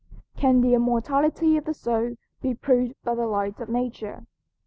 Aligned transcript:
CAN 0.35 0.61
THE 0.61 0.73
IMMORTALITY 0.73 1.57
OF 1.57 1.65
THE 1.65 1.75
SOUL 1.75 2.15
BE 2.41 2.55
PROVED 2.55 2.95
BY 3.03 3.13
THE 3.13 3.27
LIGHT 3.27 3.59
OF 3.59 3.69
NATURE? 3.69 4.25